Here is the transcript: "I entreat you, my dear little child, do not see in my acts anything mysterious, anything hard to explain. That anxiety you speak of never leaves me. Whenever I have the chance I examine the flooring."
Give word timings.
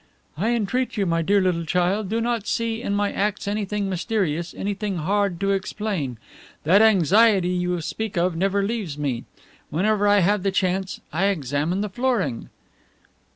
"I 0.35 0.55
entreat 0.55 0.97
you, 0.97 1.05
my 1.05 1.21
dear 1.21 1.39
little 1.39 1.63
child, 1.63 2.09
do 2.09 2.19
not 2.19 2.47
see 2.47 2.81
in 2.81 2.95
my 2.95 3.11
acts 3.11 3.47
anything 3.47 3.87
mysterious, 3.87 4.51
anything 4.57 4.97
hard 4.97 5.39
to 5.41 5.51
explain. 5.51 6.17
That 6.63 6.81
anxiety 6.81 7.49
you 7.49 7.79
speak 7.81 8.17
of 8.17 8.35
never 8.35 8.63
leaves 8.63 8.97
me. 8.97 9.25
Whenever 9.69 10.07
I 10.07 10.21
have 10.21 10.41
the 10.41 10.49
chance 10.49 11.01
I 11.13 11.25
examine 11.25 11.81
the 11.81 11.87
flooring." 11.89 12.49